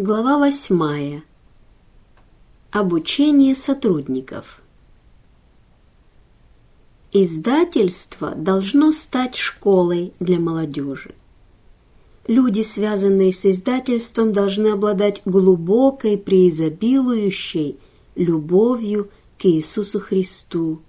[0.00, 1.24] Глава восьмая.
[2.70, 4.62] Обучение сотрудников.
[7.10, 11.16] Издательство должно стать школой для молодежи.
[12.28, 17.76] Люди, связанные с издательством, должны обладать глубокой, преизобилующей
[18.14, 20.80] любовью к Иисусу Христу.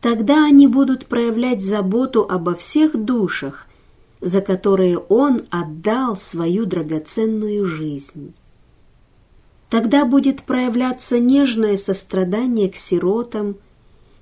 [0.00, 3.66] Тогда они будут проявлять заботу обо всех душах,
[4.20, 8.34] за которые Он отдал свою драгоценную жизнь.
[9.68, 13.56] Тогда будет проявляться нежное сострадание к сиротам,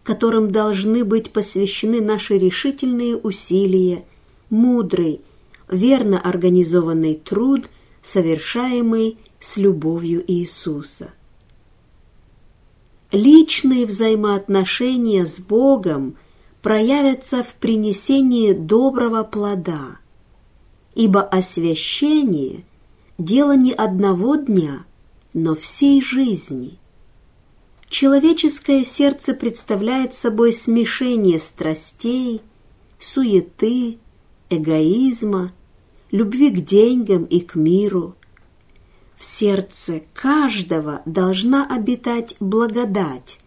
[0.02, 4.04] которым должны быть посвящены наши решительные усилия,
[4.50, 5.20] мудрый,
[5.68, 7.68] верно организованный труд,
[8.02, 11.12] совершаемый с любовью Иисуса.
[13.12, 16.16] Личные взаимоотношения с Богом
[16.64, 19.98] проявятся в принесении доброго плода,
[20.94, 22.64] ибо освящение–
[23.18, 24.86] дело не одного дня,
[25.34, 26.78] но всей жизни.
[27.90, 32.40] Человеческое сердце представляет собой смешение страстей,
[32.98, 33.98] суеты,
[34.48, 35.52] эгоизма,
[36.10, 38.16] любви к деньгам и к миру.
[39.18, 43.38] В сердце каждого должна обитать благодать,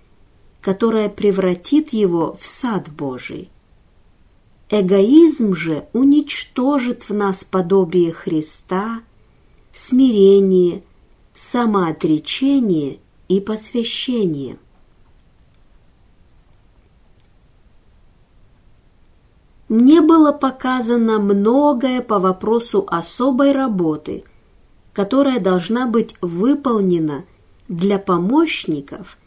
[0.67, 3.49] которая превратит его в сад Божий.
[4.69, 8.99] Эгоизм же уничтожит в нас подобие Христа,
[9.71, 10.83] смирение,
[11.33, 14.59] самоотречение и посвящение.
[19.69, 24.25] Мне было показано многое по вопросу особой работы,
[24.91, 27.23] которая должна быть выполнена
[27.69, 29.17] для помощников–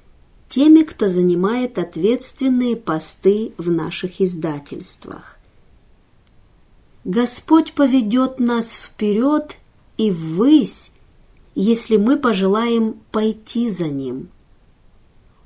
[0.51, 5.39] теми, кто занимает ответственные посты в наших издательствах.
[7.05, 9.57] Господь поведет нас вперед
[9.97, 10.91] и ввысь,
[11.55, 14.29] если мы пожелаем пойти за Ним.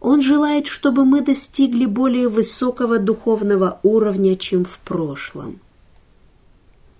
[0.00, 5.60] Он желает, чтобы мы достигли более высокого духовного уровня, чем в прошлом.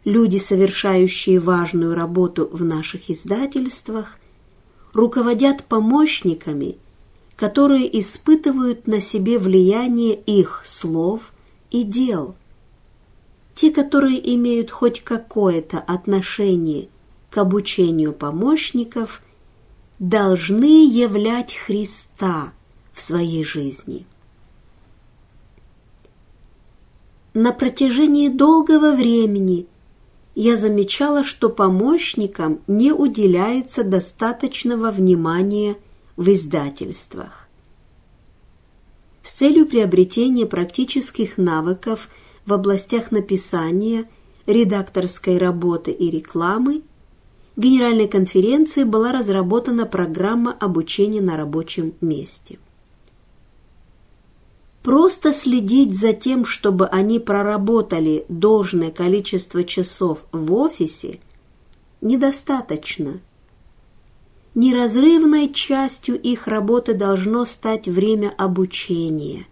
[0.05, 4.19] Люди, совершающие важную работу в наших издательствах,
[4.93, 6.77] руководят помощниками–
[7.37, 11.33] которые испытывают на себе влияние их слов
[11.71, 12.37] и дел.
[13.55, 16.89] Те, которые имеют хоть какое-то отношение
[17.31, 19.23] к обучению помощников,
[19.99, 22.53] должны являть Христа
[22.93, 24.07] в своей жизни.
[27.33, 29.67] На протяжении долгого времени
[30.37, 35.77] я замечала, что помощникам не уделяется достаточного внимания
[36.17, 37.49] в издательствах.
[39.23, 42.09] С целью приобретения практических навыков
[42.47, 44.09] в областях написания,
[44.47, 46.83] редакторской работы и рекламы
[47.57, 52.59] Генеральной конференции была разработана программа обучения на рабочем месте.
[54.83, 61.21] Просто следить за тем, чтобы они проработали должное количество часов в офисе,
[62.01, 63.21] недостаточно–
[64.55, 69.47] неразрывной частью их работы должно стать время обучения.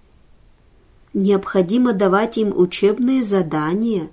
[1.12, 4.10] Необходимо давать им учебные задания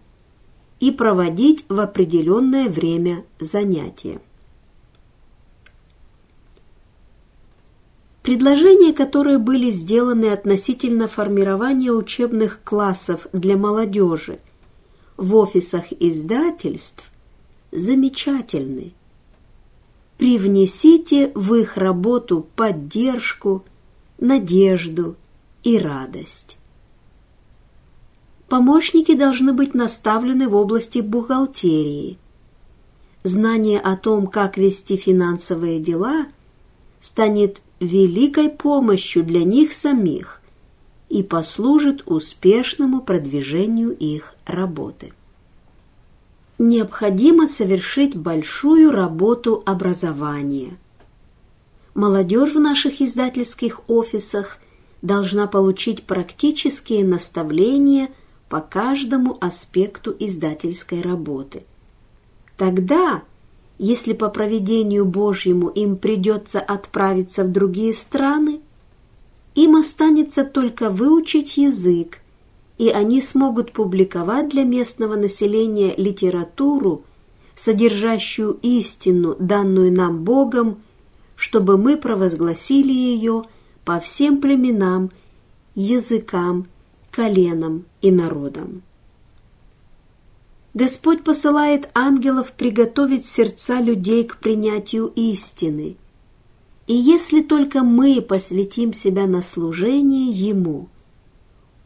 [0.79, 4.19] и проводить в определенное время занятия.
[8.21, 14.39] Предложения, которые были сделаны относительно формирования учебных классов для молодежи
[15.15, 17.09] в офисах издательств,
[17.71, 18.93] замечательны
[20.19, 23.63] привнесите в их работу поддержку,
[24.19, 25.15] надежду
[25.63, 26.57] и радость.
[28.49, 32.17] Помощники должны быть наставлены в области бухгалтерии.
[33.23, 36.27] Знание о том, как вести финансовые дела,
[36.99, 40.41] станет великой помощью для них самих
[41.07, 45.13] и послужит успешному продвижению их работы
[46.59, 50.77] необходимо совершить большую работу образования.
[51.95, 54.59] Молодежь в наших издательских офисах
[55.01, 58.09] должна получить практические наставления
[58.49, 61.63] по каждому аспекту издательской работы.
[62.57, 63.23] Тогда,
[63.77, 68.59] если по проведению Божьему им придется отправиться в другие страны,
[69.55, 72.19] им останется только выучить язык
[72.79, 77.03] и они смогут публиковать для местного населения литературу,
[77.53, 80.81] содержащую истину, данную нам Богом,
[81.35, 83.43] чтобы мы провозгласили ее
[83.83, 85.11] по всем племенам,
[85.75, 86.67] языкам,
[87.11, 88.81] коленам и народам.
[90.73, 95.97] Господь посылает ангелов приготовить сердца людей к принятию истины.
[96.87, 100.87] И если только мы посвятим себя на служение Ему,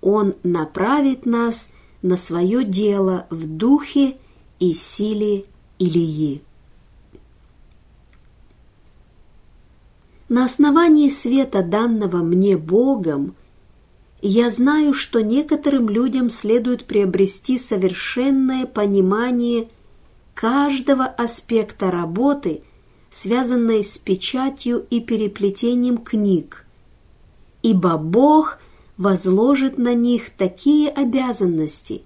[0.03, 1.69] Он направит нас
[2.01, 4.17] на свое дело в духе
[4.59, 5.45] и силе
[5.79, 6.41] Илии.
[10.27, 13.33] На основании света, данного мне Богом,
[14.21, 19.69] я знаю, что некоторым людям следует приобрести совершенное понимание
[20.33, 22.63] каждого аспекта работы,
[23.09, 26.65] связанной с печатью и переплетением книг,
[27.61, 28.59] ибо Бог
[28.97, 32.03] возложит на них такие обязанности,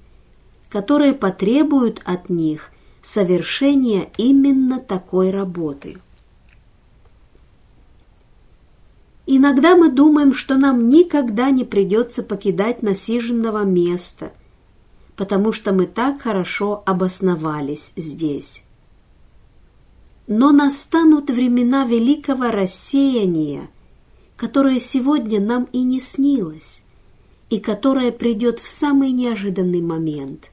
[0.69, 5.97] которые потребуют от них совершения именно такой работы.
[9.25, 14.31] Иногда мы думаем, что нам никогда не придется покидать насиженного места,
[15.17, 18.63] потому что мы так хорошо обосновались здесь.
[20.27, 23.69] Но настанут времена великого рассеяния,
[24.37, 26.83] которое сегодня нам и не снилось,
[27.49, 30.51] и которое придет в самый неожиданный момент.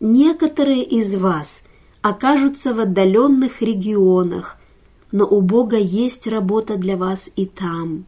[0.00, 1.62] Некоторые из вас
[2.02, 4.58] окажутся в отдаленных регионах,
[5.12, 8.04] но у Бога есть работа для вас и там.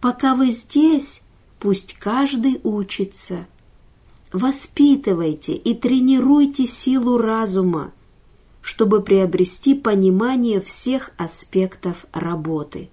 [0.00, 1.22] Пока вы здесь,
[1.58, 3.46] пусть каждый учится.
[4.32, 7.92] Воспитывайте и тренируйте силу разума,
[8.60, 12.90] чтобы приобрести понимание всех аспектов работы.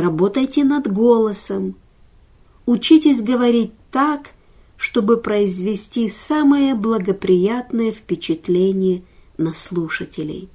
[0.00, 1.76] Работайте над голосом.
[2.64, 4.30] Учитесь говорить так,
[4.78, 9.02] чтобы произвести самое благоприятное впечатление
[9.36, 10.48] на слушателей.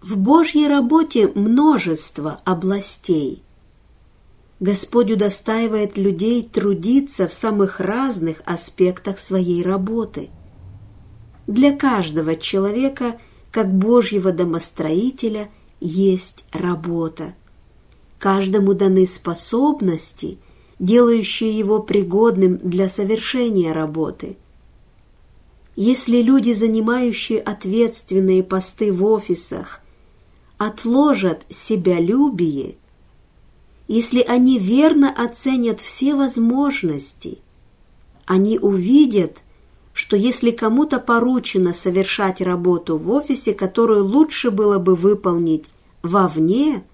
[0.00, 3.44] В Божьей работе множество областей.
[4.58, 10.30] Господь удостаивает людей трудиться в самых разных аспектах своей работы.
[11.46, 13.20] Для каждого человека,
[13.56, 15.48] как Божьего домостроителя,
[15.80, 17.34] есть работа.
[18.18, 20.36] Каждому даны способности,
[20.78, 24.36] делающие его пригодным для совершения работы.
[25.74, 29.80] Если люди, занимающие ответственные посты в офисах,
[30.58, 32.76] отложат себялюбие,
[33.88, 37.38] если они верно оценят все возможности,
[38.26, 39.38] они увидят,
[39.96, 45.64] что если кому-то поручено совершать работу в офисе, которую лучше было бы выполнить
[46.02, 46.84] вовне,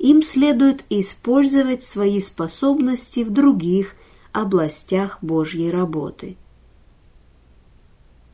[0.00, 3.94] им следует использовать свои способности в других
[4.32, 6.36] областях Божьей работы.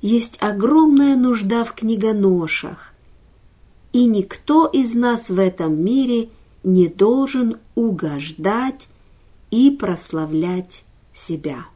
[0.00, 2.94] Есть огромная нужда в книгоношах,
[3.92, 6.30] и никто из нас в этом мире
[6.64, 8.88] не должен угождать
[9.50, 11.66] и прославлять себя.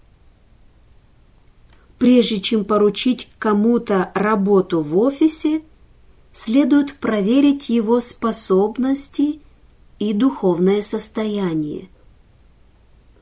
[1.99, 5.63] Прежде чем поручить кому-то работу в офисе,
[6.33, 9.41] следует проверить его способности
[9.99, 11.89] и духовное состояние.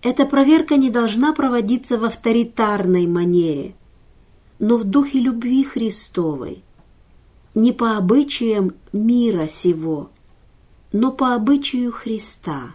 [0.02, 3.74] Эта проверка не должна проводиться в авторитарной манере,
[4.58, 6.62] но в духе любви Христовой–
[7.54, 10.10] не по обычаям мира сего,
[10.92, 12.74] но по обычаю Христа.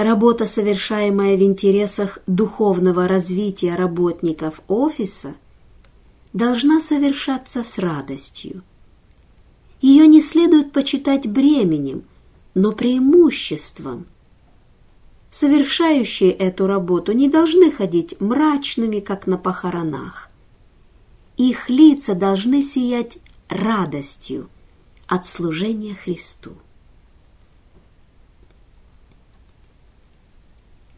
[0.00, 5.34] Работа, совершаемая в интересах духовного развития работников офиса,
[6.32, 8.62] должна совершаться с радостью.
[9.82, 12.04] Ее не следует почитать бременем,
[12.54, 14.06] но преимуществом.
[15.30, 20.30] Совершающие эту работу не должны ходить мрачными, как на похоронах.
[21.36, 23.18] Их лица должны сиять
[23.50, 24.48] радостью
[25.06, 26.52] от служения Христу.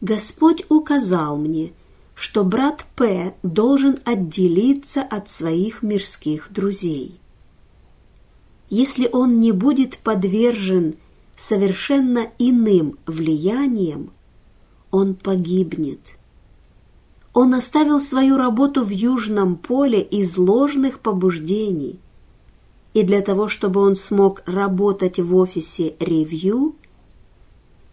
[0.02, 1.72] Господь указал мне,
[2.14, 3.34] что брат П.
[3.42, 7.18] должен отделиться от своих мирских друзей.
[8.68, 10.96] Если он не будет подвержен
[11.34, 14.10] совершенно иным влияниям,
[14.90, 16.00] он погибнет–
[17.34, 21.98] он оставил свою работу в Южном поле из ложных побуждений.
[22.92, 26.76] И для того, чтобы он смог работать в офисе «Ревью»,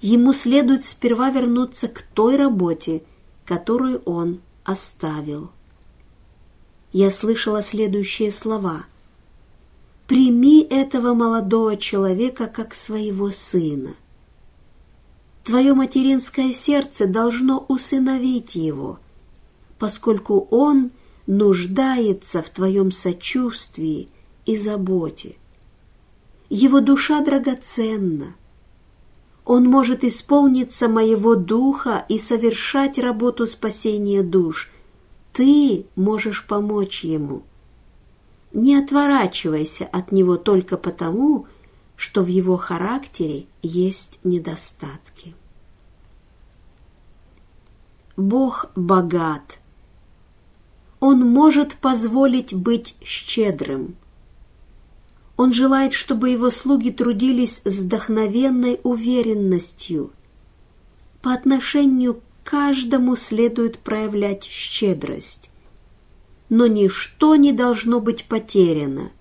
[0.01, 3.03] ему следует сперва вернуться к той работе,
[3.45, 5.51] которую он оставил.
[6.91, 8.85] Я слышала следующие слова.
[10.07, 13.95] «Прими этого молодого человека как своего сына.
[15.43, 18.99] Твое материнское сердце должно усыновить его»
[19.79, 20.91] поскольку он
[21.25, 24.09] нуждается в твоем сочувствии
[24.45, 25.37] и заботе.
[26.49, 28.35] Его душа драгоценна.
[29.49, 34.69] Он может исполниться моего духа и совершать работу спасения душ.
[35.33, 37.41] Ты можешь помочь ему.
[38.53, 41.47] Не отворачивайся от него только потому,
[41.95, 45.33] что в его характере есть недостатки.
[48.17, 49.57] Бог богат.
[50.99, 53.95] Он может позволить быть щедрым.
[55.39, 60.11] Он желает, чтобы его слуги трудились с вдохновенной уверенностью.
[61.21, 65.49] По отношению к каждому следует проявлять щедрость.
[66.49, 69.13] Но ничто не должно быть потеряно.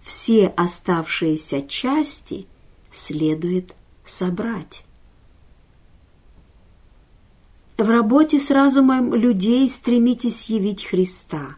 [0.00, 2.46] Все оставшиеся части
[2.90, 3.74] следует
[4.04, 4.84] собрать.
[7.78, 11.56] В работе с разумом людей стремитесь явить Христа.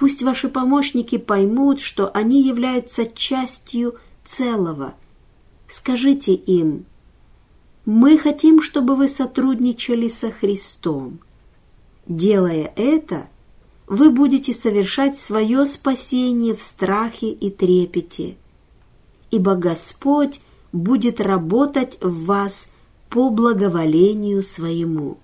[0.00, 4.94] Пусть ваши помощники поймут, что они являются частью целого.
[5.66, 6.86] Скажите им,
[7.84, 11.20] мы хотим, чтобы вы сотрудничали со Христом.
[12.06, 13.28] Делая это,
[13.86, 18.36] вы будете совершать свое спасение в страхе и трепете,
[19.30, 20.40] ибо Господь
[20.72, 22.70] будет работать в вас
[23.10, 25.18] по благоволению своему.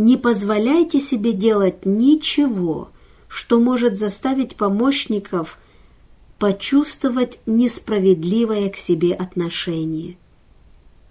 [0.00, 2.88] Не позволяйте себе делать ничего,
[3.28, 5.58] что может заставить помощников
[6.38, 10.16] почувствовать несправедливое к себе отношение.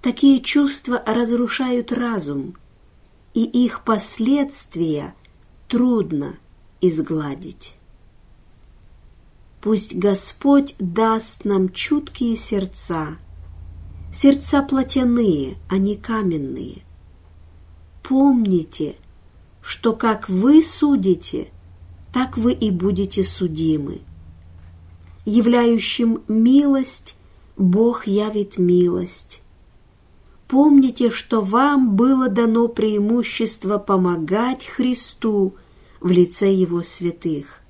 [0.01, 2.55] Такие чувства разрушают разум,
[3.35, 5.13] и их последствия
[5.67, 6.39] трудно
[6.81, 7.75] изгладить.
[9.61, 13.19] Пусть Господь даст нам чуткие сердца–
[14.11, 16.81] Сердца плотяные, а не каменные.
[18.09, 18.95] Помните,
[19.61, 21.49] что как вы судите,
[22.11, 24.01] так вы и будете судимы.
[25.25, 27.15] Являющим милость
[27.55, 29.43] Бог явит милость.
[30.47, 35.53] Помните, что вам было дано преимущество помогать Христу
[35.99, 37.61] в лице Его святых.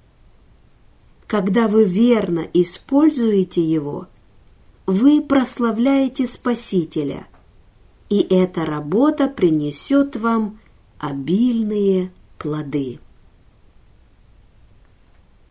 [1.28, 4.08] Когда вы верно используете Его–
[4.86, 7.28] вы прославляете Спасителя,
[8.10, 10.60] и эта работа принесет вам
[10.98, 13.00] обильные плоды.